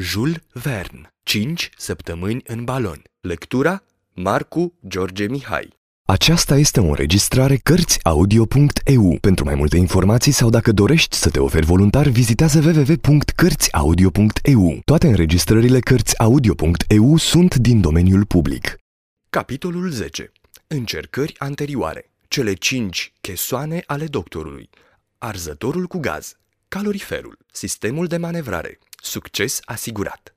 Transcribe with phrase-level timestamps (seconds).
[0.00, 1.12] Jules Verne.
[1.22, 3.02] 5 săptămâni în balon.
[3.20, 3.82] Lectura
[4.14, 5.76] Marcu George Mihai.
[6.04, 9.18] Aceasta este o înregistrare Cărțiaudio.eu.
[9.20, 14.80] Pentru mai multe informații sau dacă dorești să te oferi voluntar, vizitează www.cărțiaudio.eu.
[14.84, 18.76] Toate înregistrările Cărțiaudio.eu sunt din domeniul public.
[19.30, 20.32] Capitolul 10
[20.66, 22.10] Încercări anterioare.
[22.28, 24.70] Cele 5 chesoane ale doctorului.
[25.18, 26.36] Arzătorul cu gaz.
[26.68, 27.38] Caloriferul.
[27.52, 30.32] Sistemul de manevrare Succes asigurat.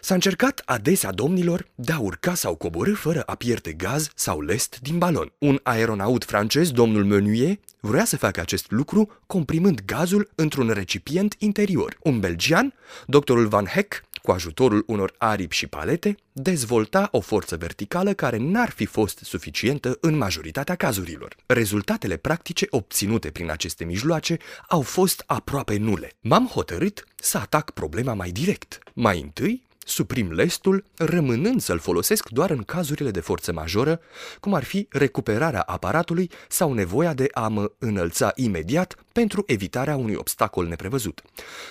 [0.00, 4.78] S-a încercat adesea domnilor de a urca sau coborâ fără a pierde gaz sau lest
[4.82, 5.32] din balon.
[5.38, 11.96] Un aeronaut francez, domnul Menuier, vrea să facă acest lucru comprimând gazul într-un recipient interior.
[12.02, 12.74] Un belgian,
[13.06, 18.70] doctorul Van Heck, cu ajutorul unor aripi și palete, dezvolta o forță verticală care n-ar
[18.70, 21.36] fi fost suficientă în majoritatea cazurilor.
[21.46, 24.36] Rezultatele practice obținute prin aceste mijloace
[24.68, 26.12] au fost aproape nule.
[26.20, 28.78] M-am hotărât să atac problema mai direct.
[28.94, 34.00] Mai întâi, suprim lestul, rămânând să-l folosesc doar în cazurile de forță majoră,
[34.40, 40.14] cum ar fi recuperarea aparatului sau nevoia de a mă înălța imediat pentru evitarea unui
[40.14, 41.22] obstacol neprevăzut.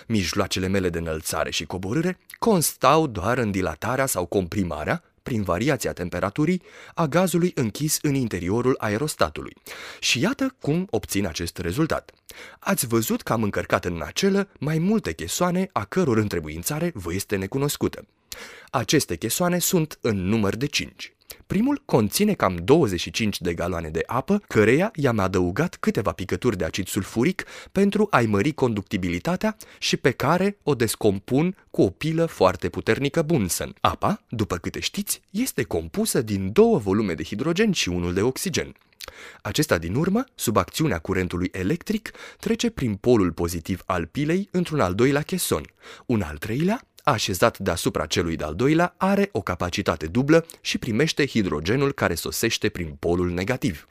[0.07, 6.61] Mijloacele mele de înălțare și coborâre constau doar în dilatarea sau comprimarea, prin variația temperaturii,
[6.93, 9.55] a gazului închis în interiorul aerostatului.
[9.99, 12.11] Și iată cum obțin acest rezultat.
[12.59, 17.35] Ați văzut că am încărcat în nacelă mai multe chesoane a căror întrebuințare vă este
[17.35, 18.05] necunoscută.
[18.69, 21.13] Aceste chesoane sunt în număr de 5.
[21.47, 26.87] Primul conține cam 25 de galoane de apă, căreia i-am adăugat câteva picături de acid
[26.87, 33.21] sulfuric pentru a-i mări conductibilitatea și pe care o descompun cu o pilă foarte puternică
[33.21, 33.73] Bunsen.
[33.81, 38.75] Apa, după câte știți, este compusă din două volume de hidrogen și unul de oxigen.
[39.41, 44.95] Acesta din urmă, sub acțiunea curentului electric, trece prin polul pozitiv al pilei într-un al
[44.95, 45.63] doilea cheson.
[46.05, 51.91] Un al treilea așezat deasupra celui de-al doilea, are o capacitate dublă și primește hidrogenul
[51.91, 53.87] care sosește prin polul negativ.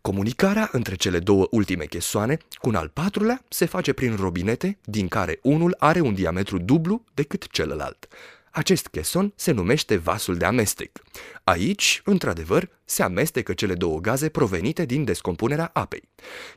[0.00, 5.08] Comunicarea între cele două ultime chesoane cu un al patrulea se face prin robinete, din
[5.08, 8.08] care unul are un diametru dublu decât celălalt.
[8.56, 10.98] Acest cheson se numește vasul de amestec.
[11.44, 16.08] Aici, într-adevăr, se amestecă cele două gaze provenite din descompunerea apei.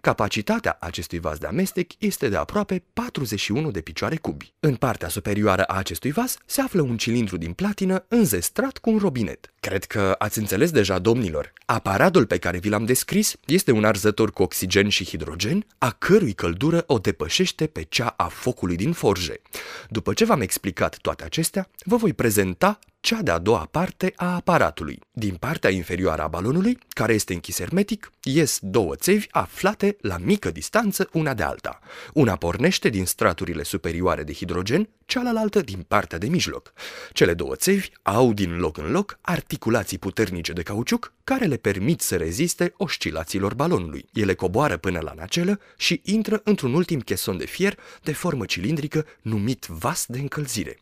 [0.01, 4.53] Capacitatea acestui vas de amestec este de aproape 41 de picioare cubi.
[4.59, 8.97] În partea superioară a acestui vas se află un cilindru din platină înzestrat cu un
[8.97, 9.53] robinet.
[9.59, 11.53] Cred că ați înțeles deja, domnilor.
[11.65, 16.33] Aparatul pe care vi l-am descris este un arzător cu oxigen și hidrogen, a cărui
[16.33, 19.41] căldură o depășește pe cea a focului din forje.
[19.89, 24.99] După ce v-am explicat toate acestea, vă voi prezenta cea de-a doua parte a aparatului.
[25.11, 30.51] Din partea inferioară a balonului, care este închis hermetic, ies două țevi aflate la mică
[30.51, 31.79] distanță una de alta.
[32.13, 36.73] Una pornește din straturile superioare de hidrogen, cealaltă din partea de mijloc.
[37.13, 42.01] Cele două țevi au din loc în loc articulații puternice de cauciuc care le permit
[42.01, 44.05] să reziste oscilațiilor balonului.
[44.13, 49.05] Ele coboară până la nacelă și intră într-un ultim cheson de fier de formă cilindrică
[49.21, 50.79] numit vas de încălzire.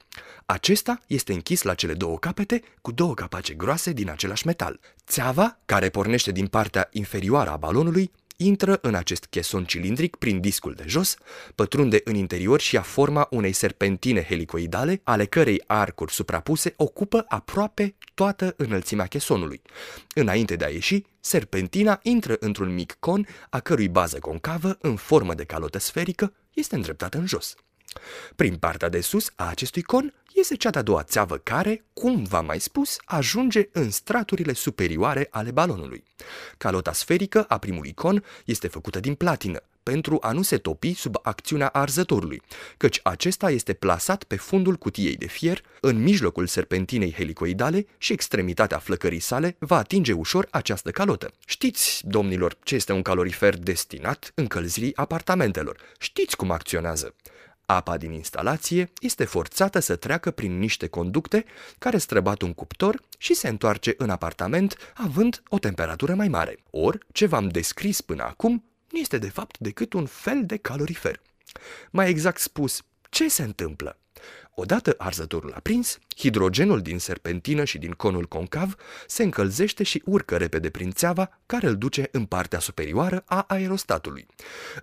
[0.50, 4.80] Acesta este închis la cele două capete cu două capace groase din același metal.
[5.08, 10.74] Țeava, care pornește din partea inferioară a balonului, intră în acest cheson cilindric prin discul
[10.74, 11.16] de jos,
[11.56, 17.96] pătrunde în interior și ia forma unei serpentine helicoidale, ale cărei arcuri suprapuse ocupă aproape
[18.14, 19.62] toată înălțimea chesonului.
[20.16, 25.34] Înainte de a ieși, serpentina intră într-un mic con, a cărui bază concavă, în formă
[25.34, 27.56] de calotă sferică, este îndreptată în jos.
[28.36, 32.46] Prin partea de sus a acestui con este cea de-a doua țeavă care, cum v-am
[32.46, 36.04] mai spus, ajunge în straturile superioare ale balonului.
[36.58, 41.16] Calota sferică a primului con este făcută din platină, pentru a nu se topi sub
[41.22, 42.42] acțiunea arzătorului,
[42.78, 48.78] căci acesta este plasat pe fundul cutiei de fier, în mijlocul serpentinei helicoidale și extremitatea
[48.78, 51.32] flăcării sale va atinge ușor această calotă.
[51.46, 55.78] Știți, domnilor, ce este un calorifer destinat încălzirii apartamentelor.
[55.98, 57.16] Știți cum acționează.
[57.70, 61.46] Apa din instalație este forțată să treacă prin niște conducte
[61.78, 66.58] care străbat un cuptor și se întoarce în apartament având o temperatură mai mare.
[66.70, 71.22] Or, ce v-am descris până acum nu este de fapt decât un fel de calorifer.
[71.92, 73.98] Mai exact spus, ce se întâmplă?
[74.56, 78.76] Odată arzătorul aprins, hidrogenul din serpentină și din conul concav
[79.08, 84.26] se încălzește și urcă repede prin țeava care îl duce în partea superioară a aerostatului.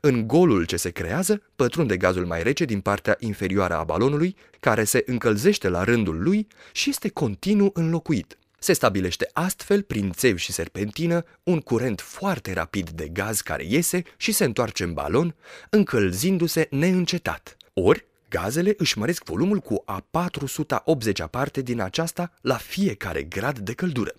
[0.01, 4.85] În golul ce se creează, pătrunde gazul mai rece din partea inferioară a balonului, care
[4.85, 8.39] se încălzește la rândul lui și este continuu înlocuit.
[8.59, 14.03] Se stabilește astfel, prin țevi și serpentină, un curent foarte rapid de gaz care iese
[14.17, 15.35] și se întoarce în balon,
[15.71, 17.57] încălzindu-se neîncetat.
[17.73, 18.07] Ori,
[18.41, 24.15] Gazele își măresc volumul cu a 480-a parte din aceasta la fiecare grad de căldură.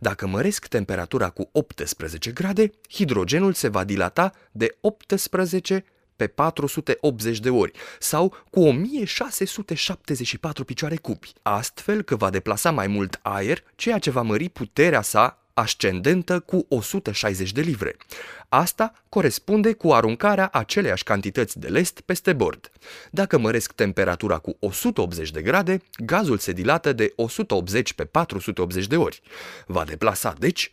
[0.00, 5.84] Dacă măresc temperatura cu 18 grade, hidrogenul se va dilata de 18
[6.16, 13.18] pe 480 de ori sau cu 1674 picioare cubi, astfel că va deplasa mai mult
[13.22, 17.96] aer, ceea ce va mări puterea sa ascendentă cu 160 de livre.
[18.48, 22.70] Asta corespunde cu aruncarea aceleiași cantități de lest peste bord.
[23.10, 28.96] Dacă măresc temperatura cu 180 de grade, gazul se dilată de 180 pe 480 de
[28.96, 29.22] ori.
[29.66, 30.72] Va deplasa, deci, 16.740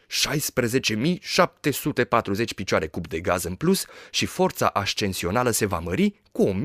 [2.56, 6.64] picioare cub de gaz în plus și forța ascensională se va mări cu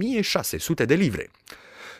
[0.80, 1.30] 1.600 de livre.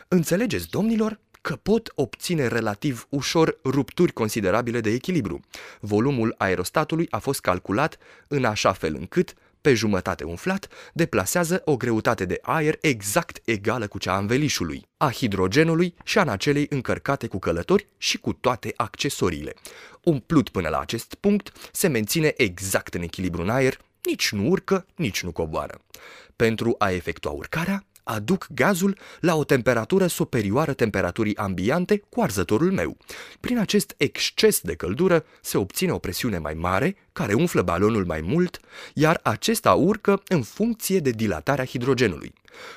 [0.07, 5.39] Înțelegeți, domnilor, că pot obține relativ ușor rupturi considerabile de echilibru.
[5.79, 7.97] Volumul aerostatului a fost calculat
[8.27, 13.97] în așa fel încât, pe jumătate umflat, deplasează o greutate de aer exact egală cu
[13.97, 19.53] cea a învelișului, a hidrogenului și a nacelei încărcate cu călători și cu toate accesoriile.
[20.03, 24.85] Umplut până la acest punct, se menține exact în echilibru în aer, nici nu urcă,
[24.95, 25.81] nici nu coboară.
[26.35, 32.97] Pentru a efectua urcarea, aduc gazul la o temperatură superioară temperaturii ambiante cu arzătorul meu.
[33.39, 38.21] Prin acest exces de căldură se obține o presiune mai mare, care umflă balonul mai
[38.21, 38.59] mult,
[38.93, 42.33] iar acesta urcă în funcție de dilatarea hidrogenului.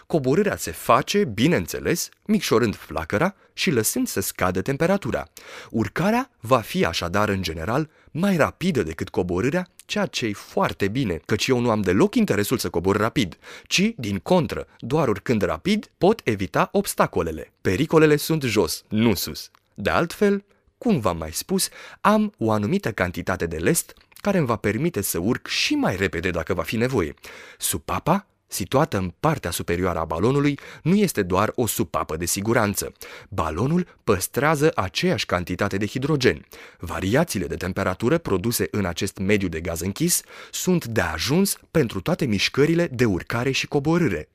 [0.06, 5.28] Coborârea se face, bineînțeles, micșorând flacăra și lăsând să scadă temperatura.
[5.70, 11.20] Urcarea va fi așadar, în general, mai rapidă decât coborârea, ceea ce e foarte bine,
[11.24, 15.90] căci eu nu am deloc interesul să cobor rapid, ci, din contră, doar urcând rapid
[15.98, 17.52] pot evita obstacolele.
[17.60, 19.50] Pericolele sunt jos, nu sus.
[19.74, 20.44] De altfel,
[20.78, 21.68] cum v-am mai spus,
[22.00, 26.30] am o anumită cantitate de lest care îmi va permite să urc și mai repede
[26.30, 27.14] dacă va fi nevoie.
[27.58, 32.92] Supapa situată în partea superioară a balonului, nu este doar o supapă de siguranță.
[33.28, 36.46] Balonul păstrează aceeași cantitate de hidrogen.
[36.78, 42.24] Variațiile de temperatură produse în acest mediu de gaz închis sunt de ajuns pentru toate
[42.24, 44.28] mișcările de urcare și coborâre.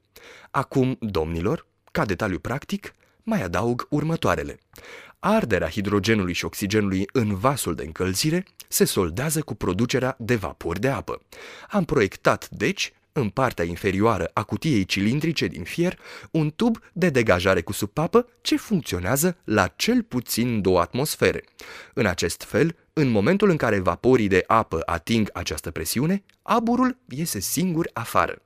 [0.52, 2.94] Acum, domnilor, ca detaliu practic,
[3.24, 4.60] mai adaug următoarele.
[5.20, 10.88] Arderea hidrogenului și oxigenului în vasul de încălzire se soldează cu producerea de vapori de
[10.88, 11.22] apă.
[11.70, 16.00] Am proiectat, deci, în partea inferioară a cutiei cilindrice din fier,
[16.32, 21.44] un tub de degajare cu supapă ce funcționează la cel puțin două atmosfere.
[21.94, 27.40] În acest fel, în momentul în care vaporii de apă ating această presiune, aburul iese
[27.40, 28.42] singur afară.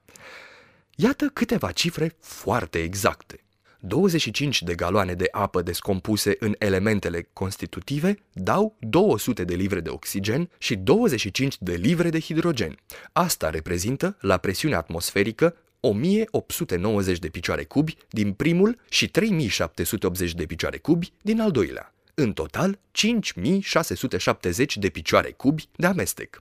[0.95, 3.43] Iată câteva cifre foarte exacte.
[3.83, 10.49] 25 de galoane de apă descompuse în elementele constitutive dau 200 de livre de oxigen
[10.57, 12.77] și 25 de livre de hidrogen.
[13.13, 20.77] Asta reprezintă, la presiune atmosferică, 1890 de picioare cubi din primul și 3780 de picioare
[20.77, 21.93] cubi din al doilea.
[22.13, 26.39] În total, 5670 de picioare cubi de amestec.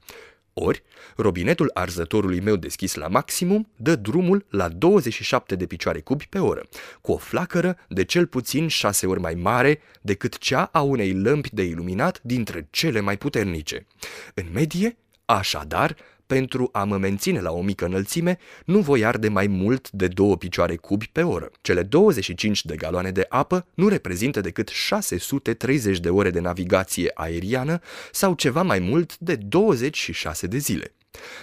[0.63, 0.83] Ori,
[1.15, 6.63] robinetul arzătorului meu deschis la maximum dă drumul la 27 de picioare cubi pe oră,
[7.01, 11.49] cu o flacără de cel puțin 6 ori mai mare decât cea a unei lămpi
[11.55, 13.87] de iluminat dintre cele mai puternice.
[14.33, 15.95] În medie, așadar,
[16.31, 20.37] pentru a mă menține la o mică înălțime, nu voi arde mai mult de două
[20.37, 21.51] picioare cubi pe oră.
[21.61, 27.79] Cele 25 de galoane de apă nu reprezintă decât 630 de ore de navigație aeriană
[28.11, 30.93] sau ceva mai mult de 26 de zile.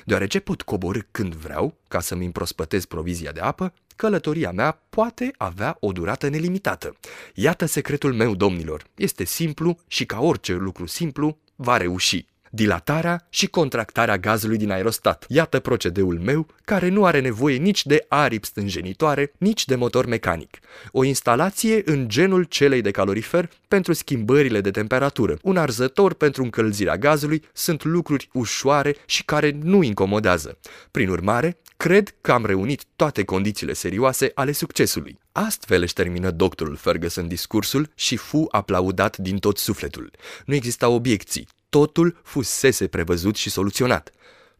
[0.05, 5.77] Deoarece pot coborâ când vreau, ca să-mi împrospătez provizia de apă, călătoria mea poate avea
[5.81, 6.97] o durată nelimitată.
[7.35, 8.85] Iată secretul meu, domnilor.
[8.95, 15.25] Este simplu și ca orice lucru simplu, va reuși dilatarea și contractarea gazului din aerostat.
[15.29, 20.59] Iată procedeul meu, care nu are nevoie nici de aripi stânjenitoare, nici de motor mecanic.
[20.93, 25.39] O instalație în genul celei de calorifer pentru schimbările de temperatură.
[25.43, 30.59] Un arzător pentru încălzirea gazului sunt lucruri ușoare și care nu incomodează.
[30.91, 35.19] Prin urmare, cred că am reunit toate condițiile serioase ale succesului.
[35.33, 40.11] Astfel își termină doctorul Ferguson discursul și fu aplaudat din tot sufletul.
[40.45, 44.11] Nu exista obiecții, totul fusese prevăzut și soluționat.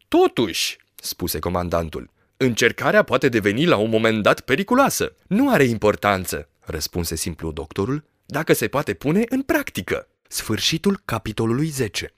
[0.09, 5.17] Totuși, spuse comandantul, încercarea poate deveni la un moment dat periculoasă.
[5.27, 10.09] Nu are importanță, răspunse simplu doctorul, dacă se poate pune în practică.
[10.29, 12.13] Sfârșitul capitolului 10